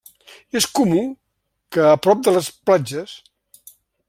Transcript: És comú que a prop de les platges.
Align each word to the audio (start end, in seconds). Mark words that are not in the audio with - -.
És 0.59 0.65
comú 0.79 1.03
que 1.77 1.85
a 1.91 2.01
prop 2.07 2.27
de 2.29 2.35
les 2.39 2.51
platges. 2.71 3.17